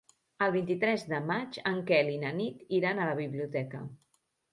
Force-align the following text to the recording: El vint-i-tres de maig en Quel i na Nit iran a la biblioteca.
El 0.43 0.51
vint-i-tres 0.53 1.03
de 1.09 1.19
maig 1.31 1.59
en 1.71 1.77
Quel 1.91 2.09
i 2.13 2.17
na 2.23 2.31
Nit 2.39 2.65
iran 2.79 3.03
a 3.05 3.11
la 3.11 3.15
biblioteca. 3.21 3.83